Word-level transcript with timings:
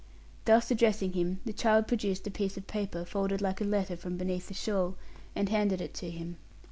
Thus 0.45 0.71
addressing 0.71 1.11
him, 1.13 1.41
the 1.45 1.53
child 1.53 1.87
produced 1.87 2.25
a 2.25 2.31
piece 2.31 2.57
of 2.57 2.65
paper, 2.65 3.05
folded 3.05 3.39
like 3.39 3.61
a 3.61 3.65
letter, 3.65 3.95
from 3.95 4.17
beneath 4.17 4.47
the 4.47 4.55
shawl, 4.55 4.95
and 5.35 5.47
handed 5.47 5.79
it 5.79 5.93
to 5.93 6.09
him. 6.09 6.37